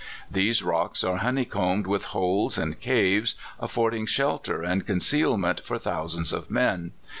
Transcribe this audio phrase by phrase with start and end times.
[0.31, 6.33] These rocks are honeys combed with holes and caves, affording shelter and concealment for thousands
[6.33, 6.93] of men.